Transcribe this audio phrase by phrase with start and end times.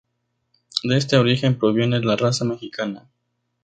[0.81, 3.07] De este origen, proviene la raza mexicana.